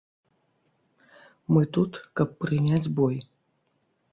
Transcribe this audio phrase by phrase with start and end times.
[1.55, 3.15] Мы тут, каб прыняць бой.